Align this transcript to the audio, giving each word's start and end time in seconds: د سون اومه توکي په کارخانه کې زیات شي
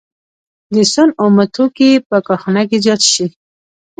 د 0.73 0.75
سون 0.93 1.09
اومه 1.21 1.43
توکي 1.55 1.91
په 2.09 2.17
کارخانه 2.27 2.61
کې 2.69 2.77
زیات 2.85 3.01
شي 3.13 3.25